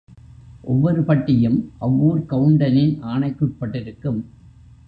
ஒவ்வொரு 0.61 1.03
பட்டியும், 1.03 1.71
அவ்வூர்க் 1.77 2.29
கவுண்டனின் 2.29 3.03
ஆணைக்குட்பட்டிருக்கும். 3.03 4.21